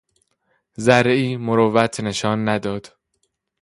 [0.79, 2.93] ذرهای مروت نشان نداد!